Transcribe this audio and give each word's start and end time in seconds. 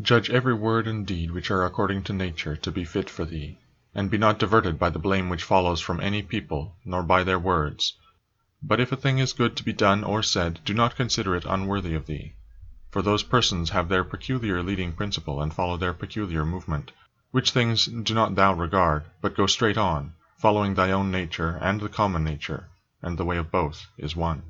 Judge 0.00 0.30
every 0.30 0.54
word 0.54 0.86
and 0.86 1.04
deed 1.04 1.32
which 1.32 1.50
are 1.50 1.64
according 1.64 2.04
to 2.04 2.12
nature 2.12 2.54
to 2.54 2.70
be 2.70 2.84
fit 2.84 3.10
for 3.10 3.24
thee, 3.24 3.58
and 3.96 4.08
be 4.08 4.16
not 4.16 4.38
diverted 4.38 4.78
by 4.78 4.88
the 4.88 4.98
blame 5.00 5.28
which 5.28 5.42
follows 5.42 5.80
from 5.80 5.98
any 5.98 6.22
people, 6.22 6.76
nor 6.84 7.02
by 7.02 7.24
their 7.24 7.36
words. 7.40 7.94
But 8.62 8.78
if 8.78 8.92
a 8.92 8.96
thing 8.96 9.18
is 9.18 9.32
good 9.32 9.56
to 9.56 9.64
be 9.64 9.72
done 9.72 10.04
or 10.04 10.22
said, 10.22 10.60
do 10.64 10.72
not 10.72 10.94
consider 10.94 11.34
it 11.34 11.44
unworthy 11.46 11.96
of 11.96 12.06
thee. 12.06 12.34
For 12.92 13.02
those 13.02 13.24
persons 13.24 13.70
have 13.70 13.88
their 13.88 14.04
peculiar 14.04 14.62
leading 14.62 14.92
principle 14.92 15.42
and 15.42 15.52
follow 15.52 15.76
their 15.76 15.92
peculiar 15.94 16.44
movement; 16.46 16.92
which 17.32 17.50
things 17.50 17.86
do 17.86 18.14
not 18.14 18.36
thou 18.36 18.52
regard, 18.54 19.02
but 19.20 19.34
go 19.34 19.48
straight 19.48 19.76
on, 19.76 20.12
following 20.36 20.74
thy 20.74 20.92
own 20.92 21.10
nature 21.10 21.58
and 21.60 21.80
the 21.80 21.88
common 21.88 22.22
nature, 22.22 22.68
and 23.02 23.18
the 23.18 23.24
way 23.24 23.36
of 23.36 23.50
both 23.50 23.88
is 23.98 24.14
one. 24.14 24.44